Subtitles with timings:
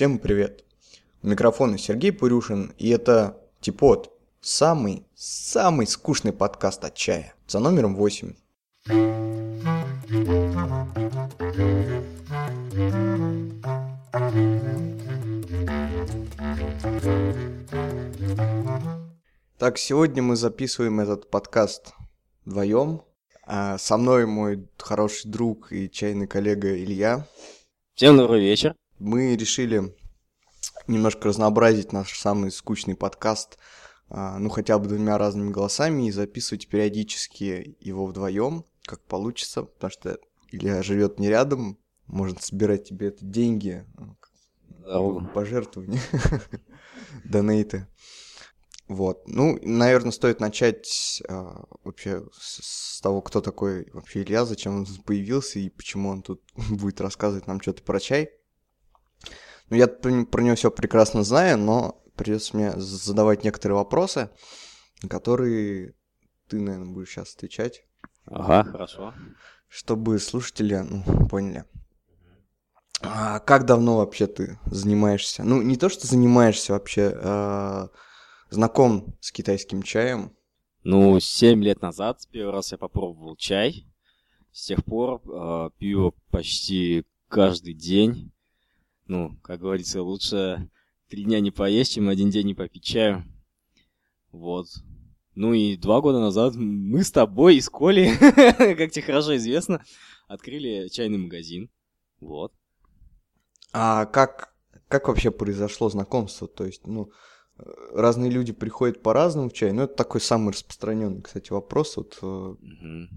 [0.00, 0.64] Всем привет!
[1.22, 7.94] У микрофона Сергей Пурюшин, и это Типот, самый, самый скучный подкаст от чая, за номером
[7.96, 8.32] 8.
[19.58, 21.92] Так, сегодня мы записываем этот подкаст
[22.46, 23.02] вдвоем.
[23.44, 27.26] А со мной мой хороший друг и чайный коллега Илья.
[27.94, 28.79] Всем добрый вечер.
[29.00, 29.96] Мы решили
[30.86, 33.58] немножко разнообразить наш самый скучный подкаст,
[34.10, 39.90] а, ну хотя бы двумя разными голосами, и записывать периодически его вдвоем, как получится, потому
[39.90, 40.18] что
[40.52, 43.86] Илья живет не рядом, может собирать тебе это деньги,
[44.80, 45.24] Здорово.
[45.28, 46.02] пожертвования,
[47.24, 47.86] донейты.
[48.86, 49.26] Вот.
[49.26, 54.86] Ну, наверное, стоит начать а, вообще с, с того, кто такой вообще Илья, зачем он
[55.06, 58.30] появился и почему он тут будет рассказывать нам что-то про чай.
[59.70, 60.10] Ну, я про
[60.42, 64.30] него все прекрасно знаю, но придется мне задавать некоторые вопросы,
[65.02, 65.94] на которые
[66.48, 67.84] ты, наверное, будешь сейчас отвечать,
[68.26, 69.14] Ага, хорошо.
[69.68, 71.64] чтобы слушатели ну, поняли.
[73.02, 75.44] А как давно вообще ты занимаешься?
[75.44, 77.88] Ну, не то, что занимаешься вообще, а
[78.50, 80.36] знаком с китайским чаем.
[80.82, 83.86] Ну, семь лет назад первый раз я попробовал чай.
[84.52, 88.32] С тех пор э, пью почти каждый день.
[89.10, 90.70] Ну, как говорится, лучше
[91.08, 93.24] три дня не поесть, чем один день не попить чаю.
[94.30, 94.68] Вот.
[95.34, 99.82] Ну и два года назад мы с тобой из Коли, как тебе хорошо известно,
[100.28, 101.70] открыли чайный магазин.
[102.20, 102.52] Вот.
[103.72, 104.54] А как,
[104.86, 106.46] как вообще произошло знакомство?
[106.46, 107.10] То есть, ну,
[107.58, 107.62] э,
[107.92, 111.96] разные люди приходят по-разному в чай, но это такой самый распространенный, кстати, вопрос.
[111.96, 113.08] Вот, э, Мгм.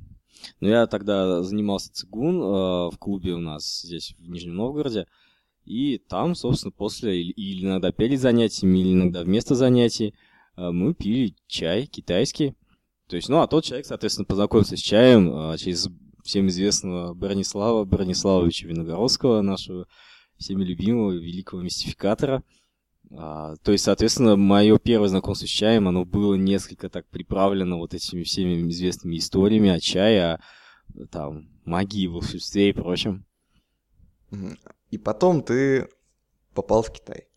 [0.59, 5.05] Ну, я тогда занимался цигун э, в клубе у нас здесь, в Нижнем Новгороде.
[5.65, 10.13] И там, собственно, после или, иногда перед занятиями, или иногда вместо занятий
[10.57, 12.55] э, мы пили чай китайский.
[13.07, 15.89] То есть, ну, а тот человек, соответственно, познакомился с чаем э, через
[16.23, 19.87] всем известного Бронислава Брониславовича Виногородского, нашего
[20.37, 22.43] всеми любимого великого мистификатора.
[23.11, 27.93] А, то есть, соответственно, мое первое знакомство с чаем, оно было несколько так приправлено вот
[27.93, 30.39] этими всеми известными историями о чае, о
[31.11, 33.25] там, магии, волшебстве и прочем.
[34.91, 35.87] И потом ты
[36.53, 37.27] попал в Китай.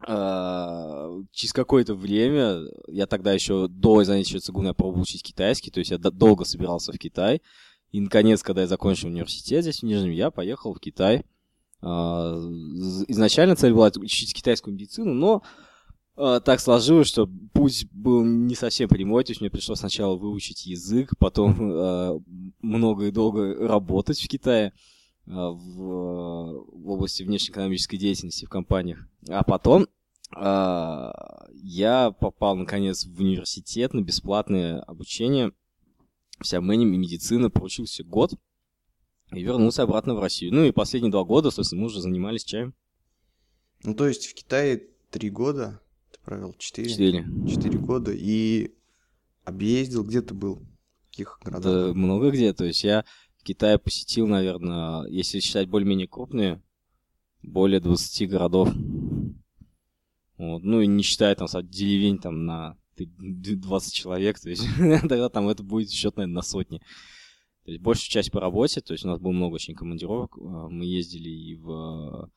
[0.00, 5.78] А, через какое-то время, я тогда еще до занятия цигуна я пробовал учить китайский, то
[5.78, 7.42] есть я долго собирался в Китай.
[7.92, 11.24] И, наконец, когда я закончил университет здесь, в Нижнем, я поехал в Китай.
[11.80, 12.34] А,
[13.08, 15.42] Изначально цель была учить китайскую медицину, но
[16.16, 20.66] а, так сложилось, что путь был не совсем прямой, то есть мне пришлось сначала выучить
[20.66, 22.22] язык, потом
[22.60, 24.72] много и долго работать в Китае
[25.26, 29.06] в, в области внешнеэкономической деятельности в компаниях.
[29.28, 29.86] А потом
[30.34, 35.52] а, я попал, наконец, в университет на бесплатное обучение
[36.40, 38.34] вся мэнем и медицина, проучился год
[39.32, 40.54] и вернулся обратно в Россию.
[40.54, 42.74] Ну и последние два года, собственно, мы уже занимались чаем.
[43.82, 45.80] Ну, то есть в Китае три года,
[46.12, 46.88] ты провел четыре?
[46.90, 47.26] Четыре.
[47.48, 48.74] Четыре года, и
[49.44, 50.56] объездил, где ты был?
[51.06, 51.94] В каких Да, городах?
[51.94, 52.52] много где.
[52.52, 53.04] То есть я
[53.46, 56.60] в Китае посетил, наверное, если считать более-менее крупные,
[57.44, 58.68] более 20 городов.
[60.36, 60.64] Вот.
[60.64, 64.66] Ну и не считая там деревень там на ты- 20 человек, то есть
[65.08, 66.80] тогда там это будет счет, наверное, на сотни.
[67.64, 70.36] То есть большую часть по работе, то есть у нас было много очень командировок.
[70.38, 72.28] А, Мы ездили и в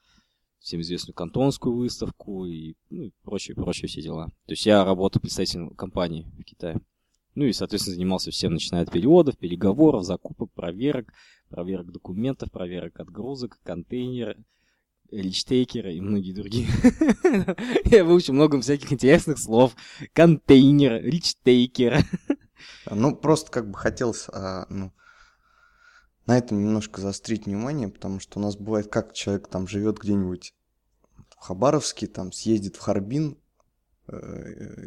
[0.59, 4.27] всем известную кантонскую выставку и, ну, прочие, прочие все дела.
[4.45, 6.79] То есть я работал представителем компании в Китае.
[7.35, 11.13] Ну и, соответственно, занимался всем, начиная от переводов, переговоров, закупок, проверок,
[11.49, 14.35] проверок документов, проверок отгрузок, контейнера,
[15.11, 16.67] ричтейкера и многие другие.
[17.85, 19.75] Я выучил много всяких интересных слов.
[20.13, 22.03] Контейнер, ричтейкер.
[22.89, 24.91] Ну, просто как бы хотелось, а, ну,
[26.25, 30.53] на этом немножко заострить внимание, потому что у нас бывает, как человек там живет где-нибудь
[31.29, 33.37] в Хабаровске, там съездит в Харбин,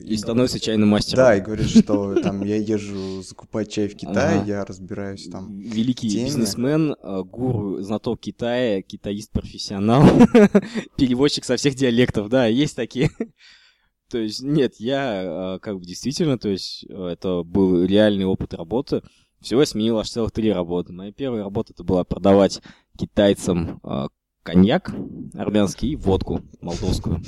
[0.05, 1.25] И становится чайным мастером.
[1.25, 4.45] Да, и говорит, что там я езжу закупать чай в Китае, Ага.
[4.47, 5.59] я разбираюсь там.
[5.59, 6.25] Великий теме.
[6.27, 10.05] бизнесмен, э, гуру, знаток Китая, китаист-профессионал,
[10.97, 13.11] переводчик со всех диалектов, да, есть такие.
[14.11, 18.53] То есть, нет, я э, как бы действительно, то есть, э, это был реальный опыт
[18.53, 19.03] работы.
[19.41, 20.93] Всего я сменил аж целых три работы.
[20.93, 22.61] Моя первая работа это была продавать
[22.99, 24.09] китайцам э,
[24.43, 24.93] коньяк
[25.35, 27.23] армянский и водку молдовскую.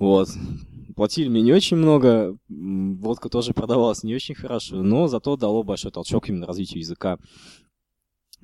[0.00, 0.28] Вот.
[0.96, 5.92] Платили мне не очень много, водка тоже продавалась не очень хорошо, но зато дало большой
[5.92, 7.18] толчок именно развитию языка.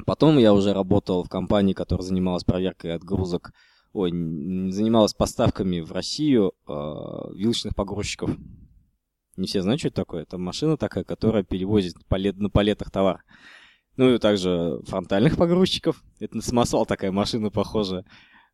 [0.05, 3.53] Потом я уже работал в компании, которая занималась проверкой отгрузок
[3.93, 6.73] ой, занималась поставками в Россию э,
[7.35, 8.31] вилочных погрузчиков.
[9.37, 10.23] Не все знают, что это такое.
[10.23, 13.25] Это машина такая, которая перевозит палет, на палетах товар.
[13.97, 16.03] Ну и также фронтальных погрузчиков.
[16.20, 18.05] Это на самосвал такая машина похожая.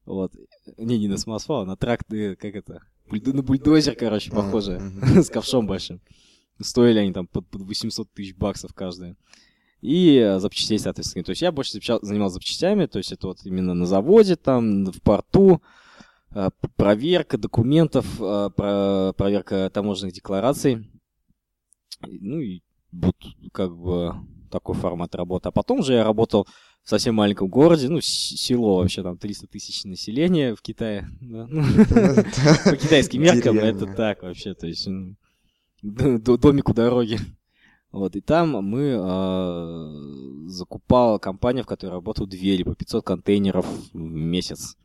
[0.05, 0.33] Вот.
[0.79, 4.81] Не, не на самосвал, а на тракт, э, как это, на бульдозер, короче, похожая,
[5.23, 6.01] с ковшом большим.
[6.61, 9.17] Стоили они там под, под 800 тысяч баксов каждая.
[9.81, 11.25] И э, запчастей, соответственно.
[11.25, 15.01] То есть я больше занимался запчастями, то есть это вот именно на заводе, там, в
[15.03, 15.63] порту,
[16.35, 20.89] э, проверка документов, проверка таможенных деклараций.
[22.01, 23.17] Ну и вот
[23.53, 24.15] как бы
[24.51, 25.49] такой формат работы.
[25.49, 26.47] А потом же я работал
[26.85, 31.09] в совсем маленьком городе, ну, село вообще, там 300 тысяч населения в Китае.
[31.21, 31.47] Ну,
[32.65, 34.89] по китайским меркам это так вообще, то есть
[35.83, 37.19] домик у дороги.
[37.93, 43.99] Вот, и там мы э, закупала компания, в которой работал двери по 500 контейнеров в
[43.99, 44.79] месяц.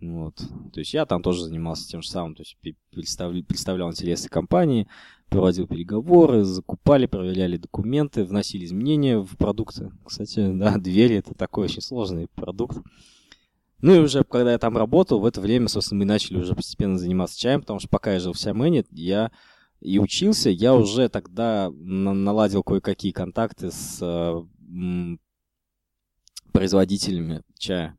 [0.00, 0.36] Вот.
[0.72, 2.56] То есть я там тоже занимался тем же самым, то есть
[2.92, 4.86] представлял, представлял интересы компании,
[5.28, 9.90] проводил переговоры, закупали, проверяли документы, вносили изменения в продукты.
[10.04, 12.78] Кстати, да, двери это такой очень сложный продукт.
[13.82, 16.98] Ну и уже, когда я там работал, в это время, собственно, мы начали уже постепенно
[16.98, 19.30] заниматься чаем, потому что пока я жил в Сиамене, я
[19.80, 24.44] и учился, я уже тогда наладил кое-какие контакты с
[26.52, 27.96] производителями чая.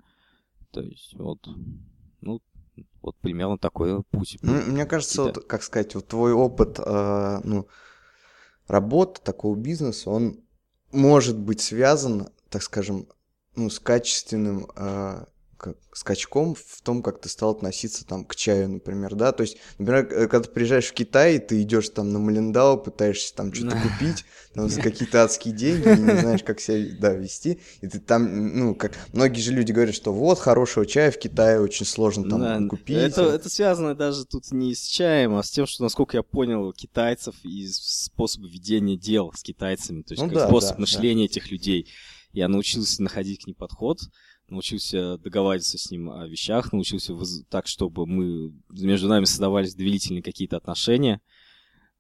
[0.72, 1.48] То есть вот,
[3.02, 4.38] вот примерно такой путь.
[4.42, 7.68] Мне кажется, вот, как сказать, вот твой опыт, э, ну,
[8.68, 10.40] работы такого бизнеса, он
[10.92, 13.08] может быть связан, так скажем,
[13.56, 15.26] ну, с качественным э,
[15.58, 19.58] как, скачком в том, как ты стал относиться там к чаю, например, да, то есть,
[19.78, 24.26] например, когда ты приезжаешь в Китай, ты идешь там на Малиндау, пытаешься там что-то купить,
[24.54, 28.76] там за какие-то адские деньги, не знаешь, как себя, да, вести, и ты там, ну,
[28.76, 32.68] как, многие же люди говорят, что вот, хорошего чая в Китае очень сложно там да,
[32.68, 32.98] купить.
[32.98, 36.72] Это, это связано даже тут не с чаем, а с тем, что, насколько я понял,
[36.74, 41.28] китайцев и способы ведения дел с китайцами, то есть ну, как да, способ да, мышления
[41.28, 41.32] да.
[41.32, 41.90] этих людей.
[42.34, 44.00] Я научился находить к ним подход,
[44.50, 47.44] научился договариваться с ним о вещах, научился воз...
[47.50, 51.22] так, чтобы мы между нами создавались доверительные какие-то отношения.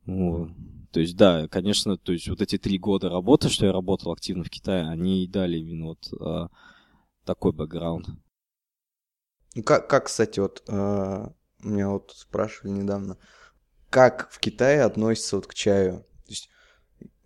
[0.06, 0.52] Вот.
[0.92, 4.44] То есть, да, конечно, то есть вот эти три года работы, что я работал активно
[4.44, 6.48] в Китае, они дали именно вот а,
[7.26, 8.08] такой бэкграунд.
[9.56, 13.18] Ну, как, как, кстати, вот а, меня вот спрашивали недавно,
[13.90, 16.07] как в Китае относятся вот к чаю?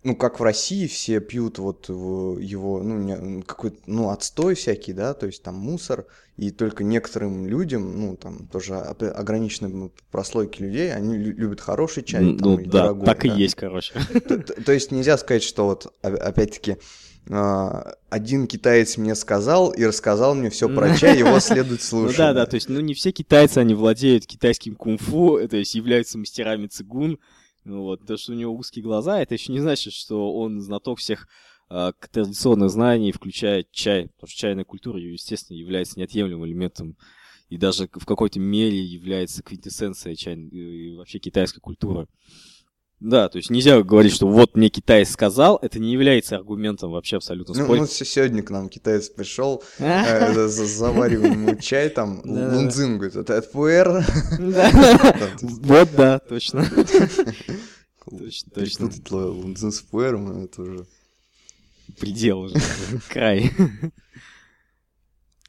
[0.04, 5.26] Ну, как в России все пьют вот его, ну, какой-то, ну, отстой всякий, да, то
[5.26, 6.06] есть там мусор,
[6.36, 12.36] и только некоторым людям, ну, там тоже ограниченной прослойки людей, они любят хороший чай, ну,
[12.36, 13.06] там, да, дорогой.
[13.06, 13.28] так да.
[13.28, 13.94] и есть, короче.
[14.28, 16.78] То, то, то есть нельзя сказать, что вот, опять-таки,
[17.30, 22.18] а, один китаец мне сказал и рассказал мне все про чай, его следует слушать.
[22.18, 25.76] Ну да, да, то есть, ну не все китайцы, они владеют китайским кунг-фу, то есть
[25.76, 27.18] являются мастерами цигун, ну
[27.64, 31.28] вот, то, что у него узкие глаза, это еще не значит, что он знаток всех
[31.70, 36.96] э, традиционных знаний, включая чай, потому что чайная культура, естественно, является неотъемлемым элементом
[37.48, 42.08] и даже в какой-то мере является квинтэссенцией чай, и вообще китайской культуры.
[43.02, 47.16] Да, то есть нельзя говорить, что вот мне китаец сказал, это не является аргументом вообще
[47.16, 47.52] абсолютно.
[47.52, 53.42] Ну, ну сегодня к нам китаец пришел, э, завариваем ему чай, там, лунзин, говорит, это
[53.42, 54.06] ФПР.
[55.42, 56.64] Вот, да, точно.
[58.08, 58.90] Точно, точно.
[59.10, 60.86] Лунзин с ФПР, это уже...
[61.98, 62.54] Предел уже,
[63.08, 63.50] край.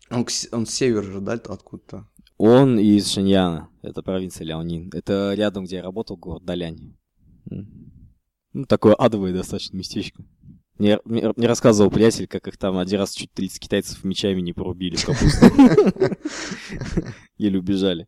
[0.09, 2.07] Он, он с севера же, да, откуда-то?
[2.37, 4.89] Он из Шиньяна, это провинция Ляонин.
[4.91, 6.95] Это рядом, где я работал, город Далянь.
[8.53, 10.23] Ну, такое адовое достаточно местечко.
[10.77, 14.53] Мне, мне, мне рассказывал приятель, как их там один раз чуть 30 китайцев мечами не
[14.53, 15.45] порубили в капусту.
[17.37, 18.07] Еле убежали.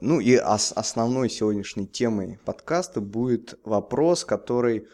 [0.00, 4.86] Ну и ос- основной сегодняшней темой подкаста будет вопрос, который,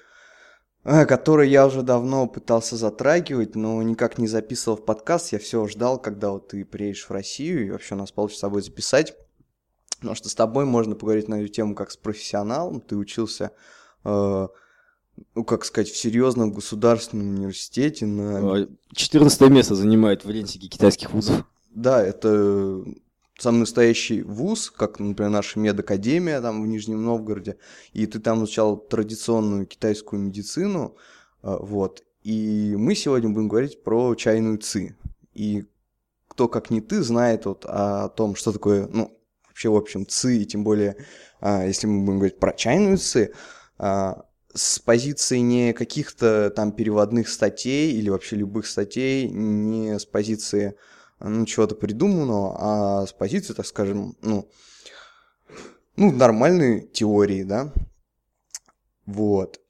[0.84, 5.32] э, который я уже давно пытался затрагивать, но никак не записывал в подкаст.
[5.32, 8.48] Я все ждал, когда вот ты приедешь в Россию и вообще у нас получится с
[8.48, 9.14] тобой записать.
[10.00, 12.80] Потому что с тобой можно поговорить на эту тему как с профессионалом.
[12.80, 13.52] Ты учился,
[14.04, 14.48] э,
[15.34, 18.06] ну, как сказать, в серьезном государственном университете.
[18.06, 18.68] На...
[18.92, 21.44] 14 место занимает в рейтинге китайских вузов.
[21.70, 22.84] Да, это
[23.38, 27.58] самый настоящий вуз, как, например, наша медакадемия там в Нижнем Новгороде,
[27.92, 30.96] и ты там изучал традиционную китайскую медицину,
[31.42, 34.96] а, вот, и мы сегодня будем говорить про чайную ци.
[35.34, 35.66] И
[36.28, 39.16] кто, как не ты, знает вот о том, что такое, ну,
[39.46, 40.96] вообще, в общем, ЦИ, и тем более,
[41.40, 43.30] а, если мы будем говорить про чайную ЦИ,
[43.78, 44.24] а,
[44.54, 50.76] с позиции не каких-то там переводных статей или вообще любых статей, не с позиции
[51.20, 54.48] ну, чего-то придуманного, а с позиции, так скажем, ну,
[55.96, 57.72] ну, нормальной теории, да.
[59.06, 59.60] Вот.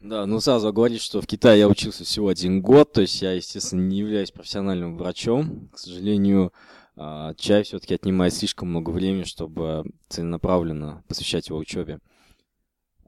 [0.00, 3.32] Да, ну сразу говорить, что в Китае я учился всего один год, то есть я,
[3.32, 5.68] естественно, не являюсь профессиональным врачом.
[5.74, 6.54] К сожалению,
[6.96, 12.00] а, чай все-таки отнимает слишком много времени, чтобы целенаправленно посвящать его учебе.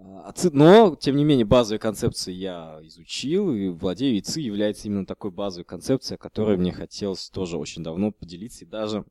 [0.04, 4.20] А, но, тем не менее, базовые концепции я изучил и владею.
[4.22, 8.64] ЦИ является именно такой базовой концепцией, которой мне хотелось тоже очень давно поделиться.
[8.64, 9.04] И даже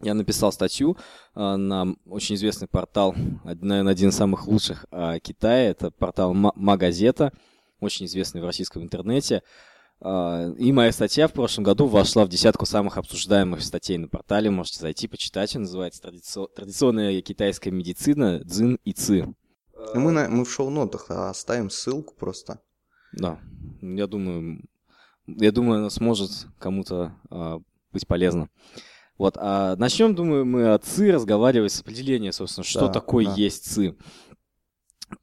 [0.00, 0.96] я написал статью
[1.34, 3.14] э, на очень известный портал,
[3.44, 5.70] наверное, один из самых лучших э, Китая.
[5.70, 7.32] Это портал Магазета,
[7.78, 9.42] очень известный в российском интернете.
[10.02, 14.48] И моя статья в прошлом году вошла в десятку самых обсуждаемых статей на портале.
[14.48, 15.54] Можете зайти, почитать.
[15.56, 16.00] Он называется
[16.56, 18.40] «Традиционная китайская медицина.
[18.42, 19.26] Дзин и Ци».
[19.94, 22.60] Мы, на, мы в шоу-нотах оставим ссылку просто.
[23.12, 23.40] Да,
[23.80, 24.62] я думаю,
[25.26, 27.60] я думаю, она сможет кому-то а,
[27.92, 28.48] быть полезна.
[29.18, 33.34] Вот, а начнем, думаю, мы о ЦИ разговаривать с определения, собственно, что да, такое да.
[33.34, 33.94] есть ЦИ.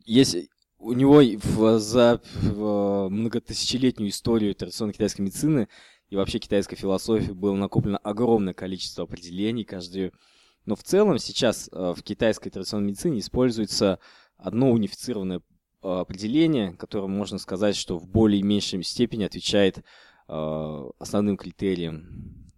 [0.05, 5.67] Есть у него в, за в многотысячелетнюю историю традиционной китайской медицины
[6.09, 10.13] и вообще китайской философии было накоплено огромное количество определений каждую.
[10.65, 13.99] Но в целом сейчас а, в китайской традиционной медицине используется
[14.37, 15.41] одно унифицированное
[15.81, 19.79] а, определение, которое можно сказать, что в более меньшей степени отвечает
[20.27, 22.51] э, основным критериям.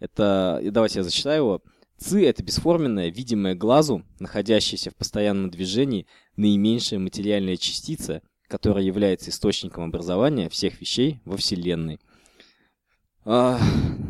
[0.00, 1.62] Это, давайте я зачитаю его.
[1.98, 9.84] ЦИ– это бесформенная, видимая глазу, находящаяся в постоянном движении, наименьшая материальная частица, которая является источником
[9.84, 11.98] образования всех вещей во Вселенной.
[13.24, 13.60] А,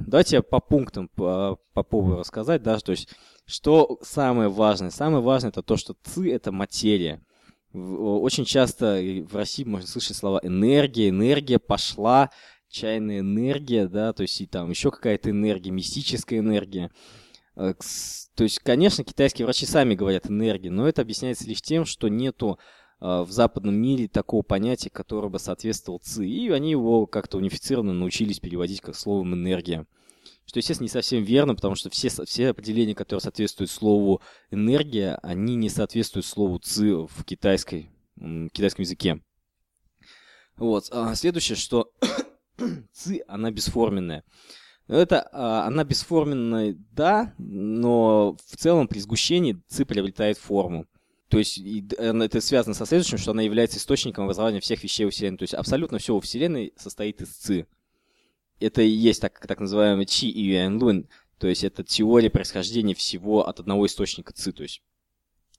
[0.07, 3.09] давайте я по пунктам по, попробую рассказать, да, то есть
[3.49, 4.91] что самое важное?
[4.91, 7.23] Самое важное это то, что ЦИ это материя.
[7.73, 12.29] Очень часто в России можно слышать слова энергия, энергия пошла,
[12.69, 16.91] чайная энергия, да, то есть и там еще какая-то энергия, мистическая энергия.
[17.57, 17.73] Э,
[18.35, 22.59] то есть, конечно, китайские врачи сами говорят энергия, но это объясняется лишь тем, что нету
[23.01, 27.95] э, в западном мире такого понятия, которое бы соответствовало ЦИ, и они его как-то унифицированно
[27.95, 29.87] научились переводить как словом энергия
[30.49, 35.57] что, естественно, не совсем верно, потому что все, все определения, которые соответствуют слову энергия, они
[35.57, 39.21] не соответствуют слову ци в китайской, в китайском языке.
[40.57, 40.89] Вот.
[40.91, 41.93] А следующее, что
[42.93, 44.25] ци, она бесформенная.
[44.87, 50.87] Это, а, она бесформенная, да, но в целом при сгущении ци приобретает форму.
[51.29, 51.61] То есть
[51.99, 55.37] это связано со следующим, что она является источником образования всех вещей во Вселенной.
[55.37, 57.67] То есть абсолютно все во Вселенной состоит из ци
[58.61, 62.95] это и есть так, так называемый Чи и Юэн Лун, то есть это теория происхождения
[62.95, 64.83] всего от одного источника ЦИ, то есть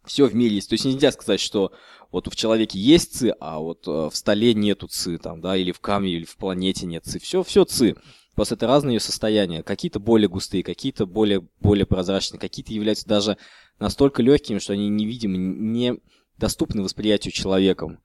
[0.06, 0.70] все в мире есть.
[0.70, 1.72] То есть нельзя сказать, что
[2.12, 5.72] вот в человеке есть ЦИ, а вот э, в столе нету ЦИ, там, да, или
[5.72, 7.20] в камне, или в планете нет ЦИ.
[7.20, 7.96] Все, все ЦИ.
[8.36, 9.63] Просто это разные ее состояния.
[9.63, 13.38] Какие-то более густые, какие-то более, более прозрачные, какие-то являются даже
[13.79, 15.98] настолько легкими, что они невидимы, не
[16.38, 18.00] доступны восприятию человеком.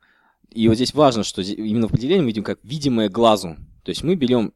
[0.50, 3.56] И вот здесь важно, что именно в определении мы видим как видимое глазу.
[3.84, 4.52] То есть мы берем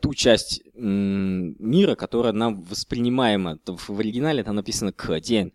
[0.00, 3.58] ту часть мира, которая нам воспринимаема.
[3.66, 5.52] В оригинале там написано к день.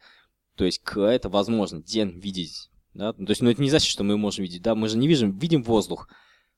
[0.56, 2.70] То есть к это возможно, день видеть.
[2.94, 3.12] Да?
[3.12, 5.38] То есть, ну это не значит, что мы можем видеть, да, мы же не видим,
[5.38, 6.08] видим воздух.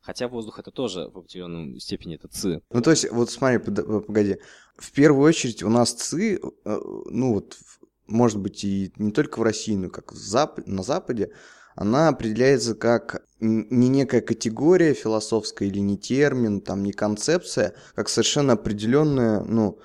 [0.02, 2.62] Хотя воздух это тоже в определенной степени это ЦИ.
[2.70, 4.38] Ну, то есть, вот смотри, погоди.
[4.78, 7.58] В первую очередь у нас ЦИ, э, ну вот,
[8.06, 10.66] может быть, и не только в России, но как в Зап...
[10.66, 11.32] на Западе,
[11.78, 18.54] она определяется как не некая категория философская или не термин, там, не концепция, как совершенно
[18.54, 19.78] определенная, ну,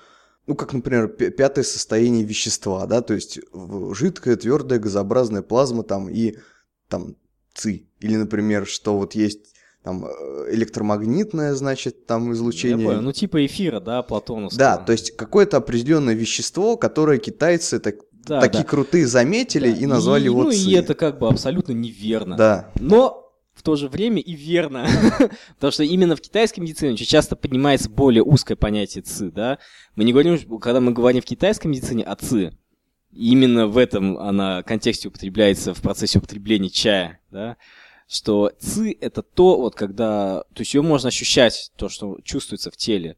[0.47, 3.39] ну, как, например, пятое состояние вещества, да, то есть
[3.91, 6.37] жидкая, твердая, газообразная плазма там и
[6.89, 7.15] там
[7.53, 7.87] ЦИ.
[7.99, 12.79] Или, например, что вот есть там э, электромагнитное, значит, там излучение.
[12.79, 13.01] Я понял.
[13.01, 14.57] Ну, типа эфира, да, платоновского.
[14.57, 18.69] Да, то есть какое-то определенное вещество, которое китайцы так да, такие да.
[18.69, 19.77] крутые заметили да.
[19.77, 20.71] и назвали и, его Ну ЦИ.
[20.71, 22.35] и это как бы абсолютно неверно.
[22.35, 22.71] Да.
[22.79, 24.87] Но в то же время и верно.
[25.55, 29.59] Потому что именно в китайской медицине очень часто поднимается более узкое понятие ЦИ, да.
[29.95, 32.57] Мы не говорим, когда мы говорим в китайской медицине о ЦИ,
[33.11, 37.57] именно в этом она контексте употребляется в процессе употребления чая, да,
[38.07, 42.77] что ЦИ это то, вот когда, то есть ее можно ощущать, то, что чувствуется в
[42.77, 43.17] теле.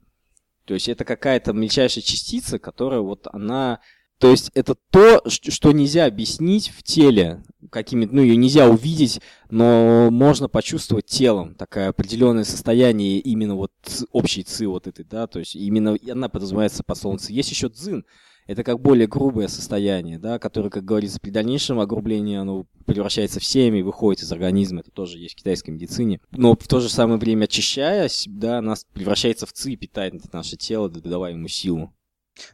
[0.66, 3.80] То есть это какая-то мельчайшая частица, которая вот она
[4.20, 9.20] То есть это то, что нельзя объяснить в теле какими ну, ее нельзя увидеть,
[9.50, 13.72] но можно почувствовать телом такое определенное состояние именно вот
[14.12, 17.34] общей ци вот этой, да, то есть именно она подразумевается по солнцу.
[17.34, 18.06] Есть еще дзин,
[18.48, 23.46] это как более грубое состояние, да, которое, как говорится, при дальнейшем огрублении оно превращается в
[23.46, 24.82] семя и выходит из организма.
[24.82, 26.22] Это тоже есть в китайской медицине.
[26.32, 30.58] Но в то же самое время очищаясь, да, нас превращается в ци и питает наше
[30.58, 31.94] тело, додавая ему силу.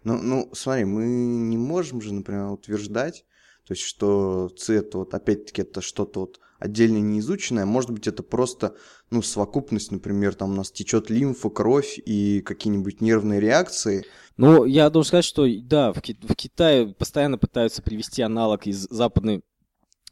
[0.03, 3.25] Ну, ну, смотри, мы не можем же, например, утверждать,
[3.65, 7.65] то есть, что ЦИ вот, опять-таки, это что-то вот отдельно неизученное.
[7.65, 8.75] Может быть, это просто,
[9.09, 14.05] ну, совокупность, например, там у нас течет лимфа, кровь и какие-нибудь нервные реакции.
[14.37, 18.87] Ну, я должен сказать, что, да, в, Ки- в Китае постоянно пытаются привести аналог из
[18.89, 19.43] западной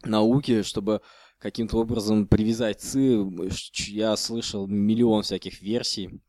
[0.03, 1.01] науки, чтобы
[1.37, 3.91] каким-то образом привязать ЦИ.
[3.91, 6.21] Я слышал миллион всяких версий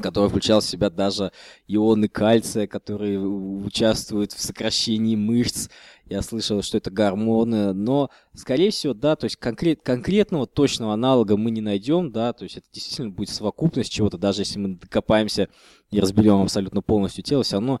[0.00, 1.32] который включал в себя даже
[1.66, 5.68] ионы кальция, которые участвуют в сокращении мышц.
[6.06, 11.36] Я слышал, что это гормоны, но, скорее всего, да, то есть конкрет, конкретного точного аналога
[11.36, 15.48] мы не найдем, да, то есть это действительно будет совокупность чего-то, даже если мы докопаемся
[15.90, 17.80] и разберем абсолютно полностью тело, все равно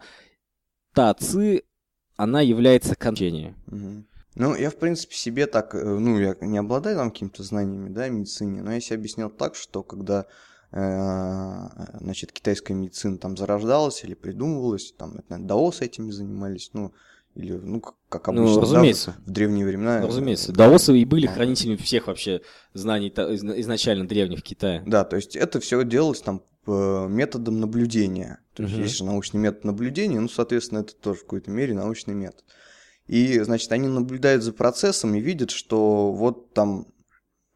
[0.94, 1.62] та ци,
[2.16, 3.56] она является кончением.
[4.34, 8.08] Ну, я, в принципе, себе так, э, ну, я не обладаю там какими-то знаниями, да,
[8.08, 10.26] медицине, но я себе объяснил так, что когда
[10.70, 16.92] значит, китайская медицина там зарождалась или придумывалась, там, это, наверное, даосы этими занимались, ну,
[17.34, 19.14] или, ну, как ну, обычно, ну, разумеется.
[19.16, 20.00] Да, в древние времена.
[20.00, 20.52] Ну, разумеется.
[20.52, 22.42] Даосы и были хранителями всех вообще
[22.74, 24.82] знаний изначально древних Китая.
[24.84, 28.40] Да, то есть это все делалось там методом наблюдения.
[28.54, 28.82] То есть угу.
[28.82, 32.44] есть же научный метод наблюдения, ну, соответственно, это тоже в какой-то мере научный метод.
[33.06, 36.88] И, значит, они наблюдают за процессом и видят, что вот там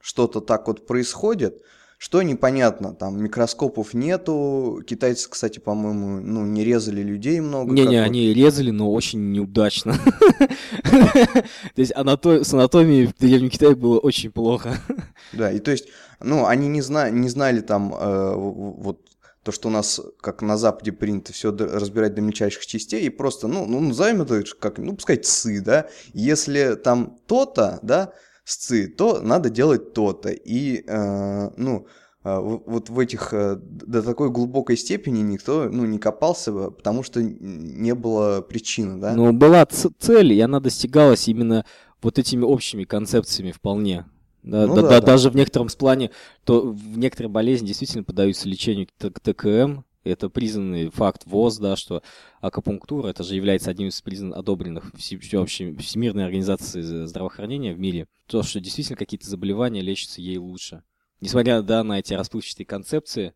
[0.00, 1.60] что-то так вот происходит,
[2.02, 7.72] что непонятно, там микроскопов нету, китайцы, кстати, по-моему, ну, не резали людей много.
[7.72, 9.94] Не-не, они резали, но очень неудачно.
[10.82, 14.74] То есть с анатомией в Древнем Китае было очень плохо.
[15.32, 15.86] Да, и то есть,
[16.18, 18.98] ну, они не, зна не знали там э, вот
[19.44, 23.46] то, что у нас, как на Западе принято, все разбирать до мельчайших частей, и просто,
[23.46, 28.12] ну, ну назовем это как, ну, пускай цы, да, если там то-то, да,
[28.44, 30.30] сцы, то надо делать то-то.
[30.30, 31.86] И, э, ну,
[32.24, 37.22] э, вот в этих э, до такой глубокой степени никто ну, не копался, потому что
[37.22, 39.14] не было причины, да?
[39.14, 41.64] Ну, была цель, и она достигалась именно
[42.02, 44.06] вот этими общими концепциями вполне.
[44.42, 46.10] Да, ну, да, да, да, даже в некотором плане,
[46.44, 52.02] то в некоторые болезни действительно поддаются лечению ТКМ, это признанный факт ВОЗ, да, что
[52.40, 58.08] акупунктура, это же является одним из признанных, одобренных всеобщей, Всемирной организации здравоохранения в мире.
[58.26, 60.82] То, что действительно какие-то заболевания лечатся ей лучше.
[61.20, 63.34] Несмотря да, на эти расплывчатые концепции,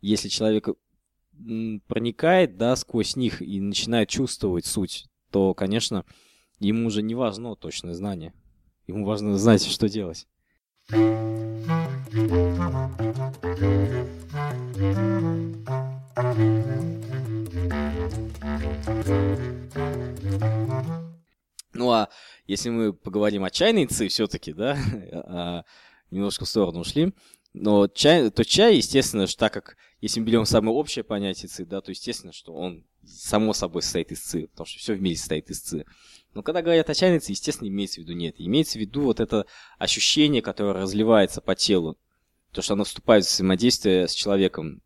[0.00, 0.68] если человек
[1.86, 6.04] проникает да, сквозь них и начинает чувствовать суть, то, конечно,
[6.58, 8.32] ему уже не важно точное знание.
[8.86, 10.26] Ему важно знать, что делать.
[21.72, 22.08] Ну а
[22.46, 24.76] если мы поговорим о чайнице все-таки, да,
[25.12, 25.64] а,
[26.10, 27.14] немножко в сторону ушли,
[27.52, 31.64] но чай, то чай, естественно, что так как, если мы берем самое общее понятие ци,
[31.64, 35.16] да, то естественно, что он само собой состоит из ци, потому что все в мире
[35.16, 35.84] состоит из ци.
[36.34, 38.36] Но когда говорят о чайнице, естественно, имеется в виду нет.
[38.38, 39.46] Имеется в виду вот это
[39.78, 41.98] ощущение, которое разливается по телу.
[42.52, 44.82] То, что оно вступает в взаимодействие с человеком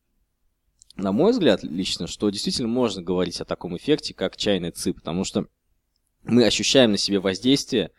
[0.96, 5.24] на мой взгляд, лично, что действительно можно говорить о таком эффекте, как чайный ци, потому
[5.24, 5.46] что
[6.22, 7.90] мы ощущаем на себе воздействие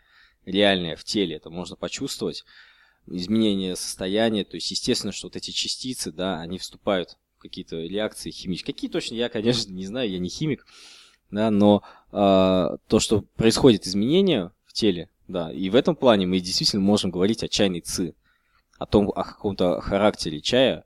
[0.44, 2.44] реальное в теле, это можно почувствовать,
[3.06, 8.30] изменение состояния, то есть естественно, что вот эти частицы, да, они вступают в какие-то реакции
[8.30, 8.74] химические.
[8.74, 10.66] Какие точно, я, конечно, не знаю, я не химик,
[11.30, 12.14] да, но э,
[12.88, 17.44] то, что происходит изменения в теле, да, и в этом плане мы действительно можем говорить
[17.44, 18.14] о чайной ци,
[18.78, 20.84] о том, о каком-то характере чая,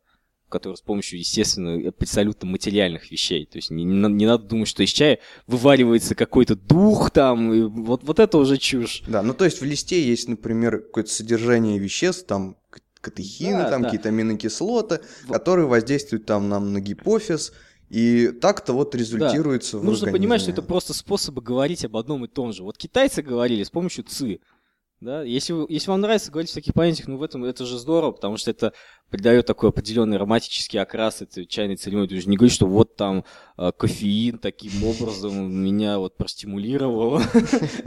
[0.51, 3.47] который с помощью, естественно, абсолютно материальных вещей.
[3.47, 7.63] То есть не, не, не надо думать, что из чая вываривается какой-то дух там, и
[7.63, 9.03] вот, вот это уже чушь.
[9.07, 12.57] Да, ну то есть в листе есть, например, какое-то содержание веществ, там
[13.01, 13.89] катехины, да, там да.
[13.89, 15.39] какие-то аминокислоты, вот.
[15.39, 17.53] которые воздействуют там нам на гипофиз,
[17.89, 19.79] и так-то вот результируется да.
[19.79, 20.19] в Нужно организме.
[20.19, 22.63] понимать, что это просто способы говорить об одном и том же.
[22.63, 24.41] Вот китайцы говорили с помощью ЦИ.
[25.01, 25.23] Да?
[25.23, 28.37] Если, если вам нравится говорить в таких понятиях, ну в этом это же здорово, потому
[28.37, 28.75] что это
[29.09, 32.09] придает такой определенный романтический окрас этой чайной церемонии.
[32.09, 33.25] Ты же не говоришь, что вот там
[33.57, 37.21] э, кофеин таким образом меня вот простимулировал.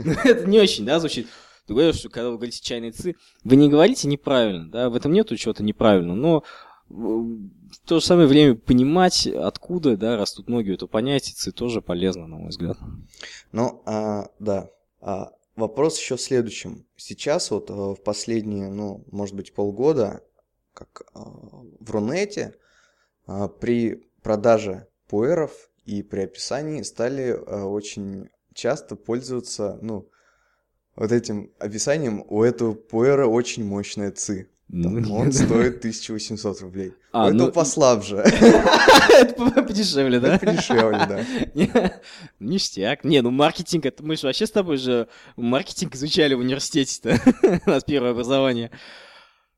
[0.04, 1.28] Ну, это не очень, да, звучит.
[1.66, 5.12] Ты говоришь, что когда вы говорите чайные ци, вы не говорите неправильно, да, в этом
[5.12, 6.44] нету чего-то неправильного, но
[6.88, 12.26] в то же самое время понимать, откуда, да, растут ноги, это понятие ци тоже полезно,
[12.26, 12.76] на мой взгляд.
[13.52, 14.68] Ну, а, да.
[15.00, 16.86] А, вопрос еще в следующем.
[16.96, 20.22] Сейчас вот э, в последние, ну, может быть, полгода,
[20.72, 22.54] как а, в Рунете,
[23.26, 30.08] а, при продаже пуэров и при описании стали очень часто пользоваться, ну,
[30.96, 34.48] вот этим описанием у этого пуэра очень мощная ци.
[34.68, 36.94] Ну, он стоит 1800 рублей.
[37.12, 38.16] А, у этого ну- послабже.
[39.10, 40.38] Это подешевле, да?
[40.42, 42.00] Подешевле, да.
[42.40, 43.04] Ништяк.
[43.04, 47.20] Не, ну маркетинг, это мы же вообще с тобой же маркетинг изучали в университете-то.
[47.66, 48.70] У нас первое образование.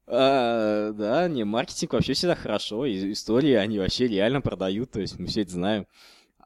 [0.06, 2.84] А, да, не, маркетинг вообще всегда хорошо.
[2.84, 5.86] И истории, они вообще реально продают, то есть мы все это знаем.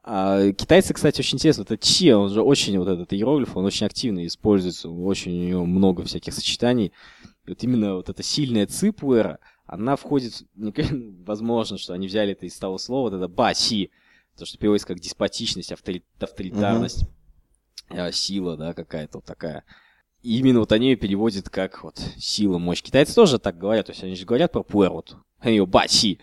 [0.03, 1.61] А китайцы, кстати, очень интересно.
[1.61, 4.89] Это че, он же очень, вот этот иероглиф, он очень активно используется.
[4.89, 6.91] Очень у него много всяких сочетаний.
[7.51, 10.43] Вот именно вот эта сильная ци пуэра, она входит,
[11.25, 13.91] возможно, что они взяли это из того слова, вот это ба-си,
[14.37, 17.03] то, что переводится как деспотичность, авторит- авторитарность,
[17.89, 19.65] э, сила, да, какая-то вот такая.
[20.21, 22.81] И именно вот они ее переводят как вот сила, мощь.
[22.81, 26.19] Китайцы тоже так говорят, то есть они же говорят про пуэр, вот, они ее ба-си.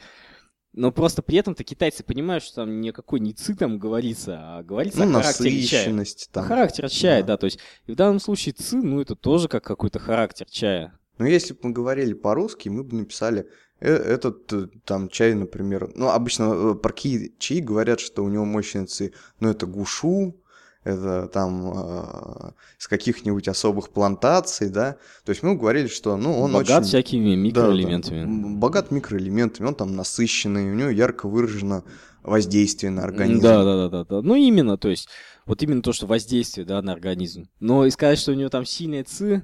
[0.73, 5.05] Но просто при этом-то китайцы понимают, что там никакой не ци там говорится, а говорится
[5.05, 6.05] Ну, о характере чая.
[6.33, 6.45] там.
[6.47, 7.27] Характер чая, Да.
[7.29, 7.37] да.
[7.37, 10.98] то есть и в данном случае ци, ну это тоже как какой-то характер чая.
[11.19, 13.49] Ну, если бы мы говорили по-русски, мы бы написали
[13.81, 15.91] э, этот э, там чай, например.
[15.95, 19.13] Ну, обычно э, про ки- чаи говорят, что у него мощные ци.
[19.41, 20.37] Но это гушу,
[20.85, 24.97] это там э, с каких-нибудь особых плантаций, да.
[25.25, 26.89] То есть мы говорили, что ну, он Богат очень...
[26.89, 28.21] всякими Да, да, микроэлементами.
[28.21, 31.85] м, богат микроэлементами, он там насыщенный, у него ярко выражено
[32.23, 33.43] воздействие на организм.
[33.43, 34.23] Да, да, да, да, да.
[34.23, 35.09] Ну именно, то есть,
[35.47, 37.49] вот именно то, что воздействие, да, на организм.
[37.61, 39.43] Но и сказать, что у него там сильные ци,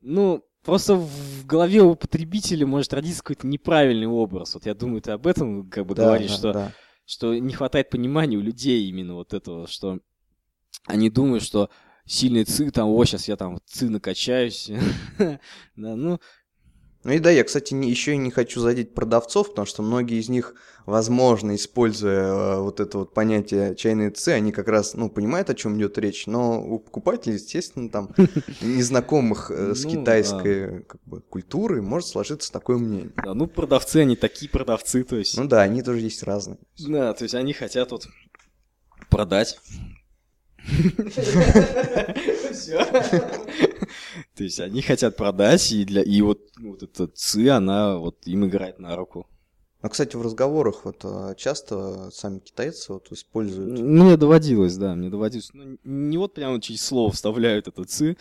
[0.00, 4.52] ну, просто в голове у потребителя может родиться какой-то неправильный образ.
[4.52, 6.72] Вот я думаю, ты об этом как бы Да, говоришь, да, что, да.
[7.06, 9.98] что не хватает понимания у людей именно вот этого, что
[10.84, 11.70] они думают, что
[12.04, 14.70] сильный ци, там, о, сейчас я там ци накачаюсь.
[15.18, 16.20] Да, ну,
[17.04, 20.28] Ну и да, я, кстати, еще и не хочу задеть продавцов, потому что многие из
[20.28, 25.48] них, возможно, используя э, вот это вот понятие чайные ци, они как раз, ну, понимают,
[25.48, 28.10] о чем идет речь, но у покупателей, естественно, там,
[28.60, 33.12] незнакомых э, с Ну, китайской как бы, культурой, может сложиться такое мнение.
[33.16, 35.38] да, ну, продавцы, они такие продавцы, то есть...
[35.38, 36.58] Ну да, они тоже есть разные.
[36.78, 38.08] Да, то есть они хотят вот
[39.08, 39.60] продать.
[44.34, 48.46] То есть они хотят продать, и для и вот, вот эта ЦИ, она вот им
[48.46, 49.26] играет на руку.
[49.82, 55.08] Но, кстати, в разговорах вот э, часто сами китайцы вот используют Мне доводилось, да, мне
[55.08, 55.50] доводилось.
[55.52, 58.18] Ну, не вот прямо через слово вставляют это ЦИ,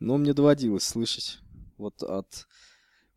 [0.00, 1.38] но мне доводилось слышать
[1.78, 2.46] вот от...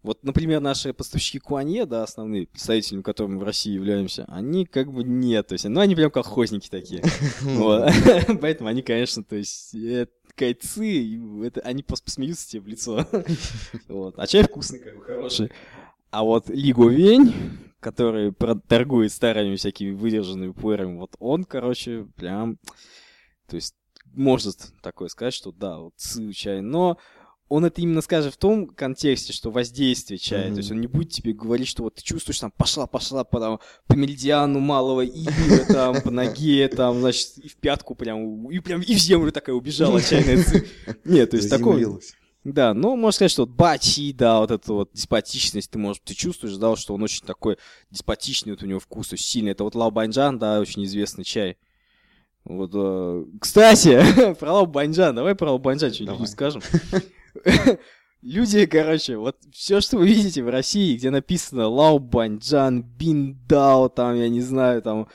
[0.03, 5.03] Вот, например, наши поставщики Куанье, да, основные представителями, которыми в России являемся, они как бы
[5.03, 7.03] нет, то есть, ну, они прям колхозники такие.
[7.41, 7.91] Вот.
[8.41, 13.05] Поэтому они, конечно, то есть, э, это, они просто посмеются тебе в лицо.
[13.87, 14.15] Вот.
[14.17, 15.51] А чай вкусный, как бы хороший.
[16.09, 17.33] А вот Лигу Вень,
[17.79, 18.33] который
[18.67, 22.57] торгует старыми всякими выдержанными пуэрами, вот он, короче, прям,
[23.47, 23.75] то есть,
[24.13, 26.97] может такое сказать, что да, вот ци чай, но
[27.51, 30.45] он это именно скажет в том контексте, что воздействие чая.
[30.45, 30.53] Мгм.
[30.53, 33.41] То есть он не будет тебе говорить, что вот ты чувствуешь там пошла, пошла по,
[33.41, 38.59] там, по меридиану малого ига, там, по ноге, там, значит, и в пятку прям, и
[38.59, 40.65] прям и в землю такая убежала чайная ци.
[41.03, 41.99] Нет, то есть такое.
[42.45, 46.13] Да, ну, можно сказать, что вот бачи, да, вот эта вот деспотичность, ты, может, ты
[46.13, 47.57] чувствуешь, да, что он очень такой
[47.89, 49.51] деспотичный, вот у него вкус очень сильный.
[49.51, 51.57] Это вот Лао Баньджан, да, очень известный чай.
[52.45, 56.61] Вот, э, кстати, про Лао Баньджан, давай про Лао Баньджан что-нибудь скажем.
[58.21, 64.15] Люди, короче, вот все, что вы видите в России, где написано Лао Баньджан, Биндао, там,
[64.15, 65.07] я не знаю, там,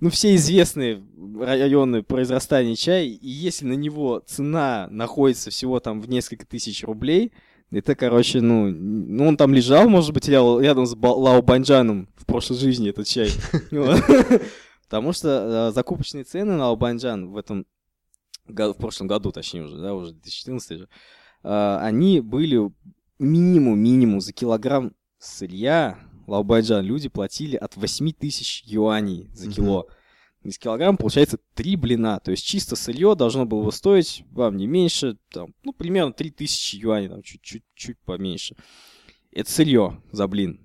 [0.00, 1.00] ну, все известные
[1.38, 7.32] районы произрастания чая, и если на него цена находится всего там в несколько тысяч рублей,
[7.70, 12.26] это, короче, ну, ну он там лежал, может быть, ря- рядом с Лао Баньджаном в
[12.26, 13.30] прошлой жизни, этот чай.
[14.88, 17.64] Потому что э, закупочные цены на Лао Баньджан в этом
[18.48, 20.88] в прошлом году, точнее уже, да, уже 2014 же,
[21.42, 22.70] они были
[23.18, 25.98] минимум-минимум за килограмм сырья
[26.30, 29.88] Лаобайджан люди платили от 8 тысяч юаней за кило.
[30.44, 32.20] Из килограмма получается 3 блина.
[32.20, 36.30] То есть чисто сырье должно было бы стоить вам не меньше, там, ну, примерно 3
[36.30, 38.54] тысячи юаней, там, чуть-чуть чуть поменьше.
[39.32, 40.60] Это сырье за блин.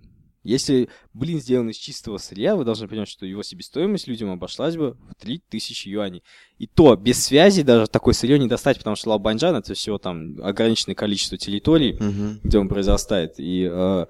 [0.46, 4.92] Если блин сделан из чистого сырья, вы должны понимать, что его себестоимость людям обошлась бы
[5.10, 6.24] в 3 тысячи юаней.
[6.60, 10.38] И то без связи даже такое сырье не достать, потому что Лаобанджан это всего там
[10.42, 12.40] ограниченное количество территорий, Мгм.
[12.44, 13.40] где он произрастает.
[13.40, 14.06] И э,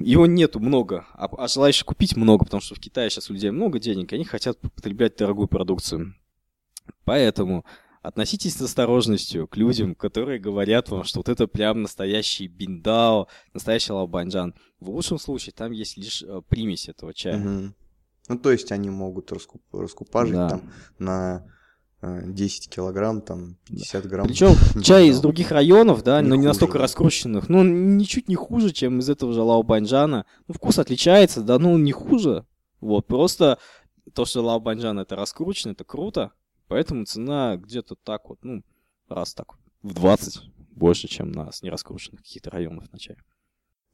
[0.00, 3.50] его нету много, а, а желающих купить много, потому что в Китае сейчас у людей
[3.50, 6.14] много денег, и они хотят потреблять дорогую продукцию.
[7.04, 7.64] Поэтому
[8.06, 13.92] относитесь с осторожностью к людям, которые говорят вам, что вот это прям настоящий биндао, настоящий
[13.92, 14.54] лаобанджан.
[14.80, 17.38] В лучшем случае там есть лишь э, примесь этого чая.
[17.38, 17.74] Мгм.
[18.28, 20.48] Ну, то есть они могут раскуп- раскупажить Да.
[20.50, 21.46] там на
[22.02, 24.26] э, 10 килограмм, там 50 грамм.
[24.28, 24.50] Причем
[24.82, 28.70] чай из других районов, да, Не но не хуже, настолько раскрученных, ну, ничуть не хуже,
[28.72, 30.26] чем из этого же лаобанджана.
[30.46, 32.46] Ну, вкус отличается, да, ну, не хуже.
[32.80, 33.58] Вот, просто
[34.14, 36.32] то, что лаобанджан это раскручено, это круто,
[36.68, 38.62] поэтому цена где-то так вот, ну,
[39.08, 43.16] раз так в 20 больше, чем на с нераскрученных каких-то районов на чай.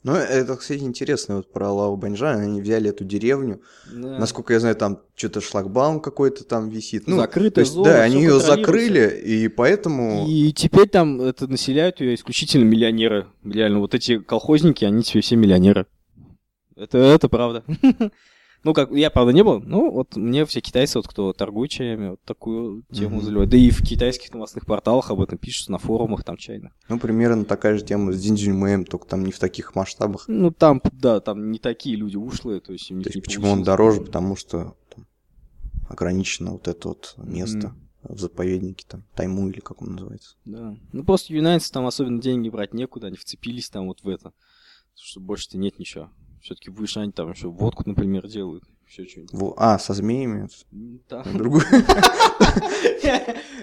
[0.04, 4.18] Ну, это, кстати, интересно, вот про Лао Баньжан, они взяли эту деревню, Да.
[4.18, 7.06] насколько я знаю, там что-то шлагбаум какой-то там висит.
[7.06, 10.26] Ну, Закрытая есть, зона, да, они ее закрыли, и поэтому...
[10.28, 13.28] И теперь там это населяют ее исключительно миллионеры.
[13.44, 15.86] Реально, вот эти колхозники, они теперь все миллионеры.
[16.74, 17.62] Это, это правда.
[18.64, 22.10] Ну, как, я, правда, не был, ну, вот мне все китайцы, вот кто торгует чаями,
[22.10, 23.24] вот такую тему Мгм.
[23.24, 23.50] заливают.
[23.50, 26.72] Да и в китайских новостных порталах об этом пишут, на форумах там чайных.
[26.88, 30.26] Ну, примерно такая же тема с Динджиньмэем, только там не в таких масштабах.
[30.28, 33.48] Ну, там, да, там не такие люди ушлые, то есть у них То есть почему
[33.50, 34.00] он дороже?
[34.00, 35.06] Потому что там
[35.88, 38.14] ограничено вот это вот место Мгм.
[38.14, 40.36] в заповеднике, там, Тайму или как он называется.
[40.44, 40.76] Да.
[40.92, 44.32] Ну, просто юнайцы там особенно деньги брать некуда, они вцепились там вот в это.
[44.94, 46.10] Что больше-то нет ничего.
[46.42, 48.64] Все-таки в Вышань там еще водку, например, делают.
[48.88, 49.54] Еще что-нибудь.
[49.56, 50.48] А, со змеями?
[51.08, 51.22] Да.
[51.22, 51.64] Другую.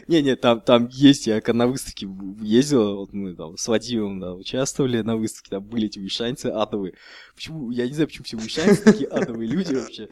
[0.08, 2.08] Не-не, там, там есть, я на выставке
[2.42, 6.96] ездил, вот мы там с Вадимом да, участвовали на выставке, там были эти вышанцы адовые.
[7.36, 10.10] Почему, я не знаю, почему все вышанцы такие адовые люди вообще.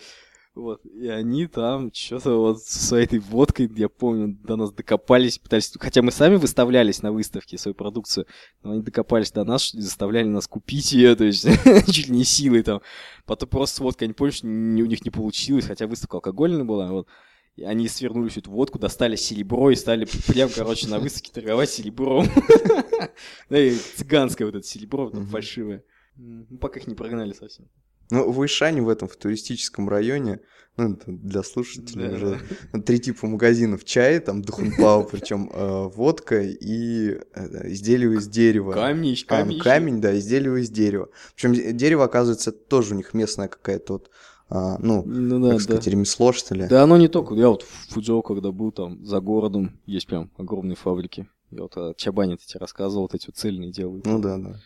[0.58, 5.38] Вот, и они там что-то вот со своей этой водкой, я помню, до нас докопались,
[5.38, 8.26] пытались, хотя мы сами выставлялись на выставке свою продукцию,
[8.63, 11.46] но они докопались до нас, заставляли нас купить ее, то есть
[11.93, 12.82] чуть ли не силой там.
[13.28, 16.63] Потом просто с водкой, они поняли, что не- у них не получилось, хотя выставка алкогольная
[16.65, 17.08] была, вот.
[17.56, 21.70] И они свернули всю эту водку, достали серебро и стали прям, короче, на выставке торговать
[21.70, 22.26] серебром.
[23.50, 25.84] Да и цыганское вот это серебро, там фальшивое.
[26.15, 27.67] Ну, пока их не прогнали совсем.
[28.10, 30.39] Ну, в Ишане, в этом, в туристическом районе,
[30.78, 32.39] ну, это для слушателей Да, уже,
[32.86, 33.84] три типа магазинов.
[33.84, 35.50] Чай, там, духунпао, причем
[35.89, 38.74] водка и э, изделия из дерева.
[38.74, 39.60] Камень, еще, А, ну, камень.
[39.60, 41.10] камень, да, изделия из дерева.
[41.36, 44.12] Причем дерево, оказывается, тоже у них местная какая-то вот,
[44.50, 45.63] а, ну, Ну да, как да.
[45.63, 46.67] сказать, ремесло, что ли.
[46.67, 47.34] Да, оно не только.
[47.36, 51.28] Я вот в Фуджоу, когда был там, за городом, есть прям огромные фабрики.
[51.50, 54.06] Я вот о Чабане тебе рассказывал, вот эти вот цельные делают.
[54.06, 54.60] Ну да, да.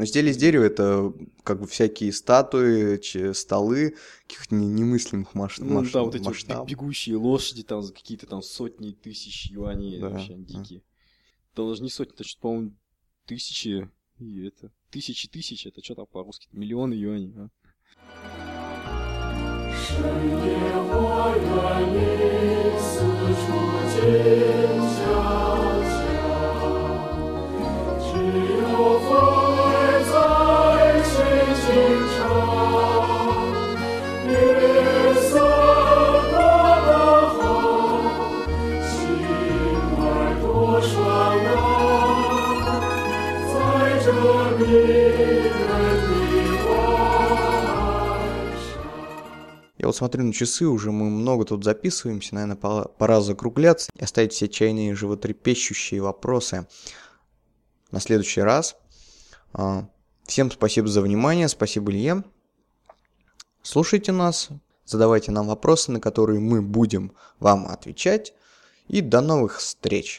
[0.00, 1.12] Но изделия из дерева это
[1.44, 5.58] как бы всякие статуи, че- столы каких-то не- немыслимых маш...
[5.58, 6.66] Ну, маш- да, вот эти вот масштабов.
[6.66, 10.42] бегущие лошади там за какие-то там сотни тысяч юаней, Да, вообще да.
[10.58, 10.82] дикие.
[11.54, 12.72] Да даже не сотни, это что-то, по-моему,
[13.26, 17.50] тысячи, и это, тысячи тысяч, это что там по-русски, миллионы юаней, а?
[19.90, 20.04] 深
[20.46, 20.80] 夜
[49.90, 54.48] вот смотрю на часы, уже мы много тут записываемся, наверное, пора, закругляться и оставить все
[54.48, 56.66] чайные животрепещущие вопросы
[57.90, 58.76] на следующий раз.
[59.52, 59.88] А,
[60.30, 62.22] Всем спасибо за внимание, спасибо Илье.
[63.62, 64.50] Слушайте нас,
[64.84, 68.32] задавайте нам вопросы, на которые мы будем вам отвечать.
[68.86, 70.18] И до новых встреч!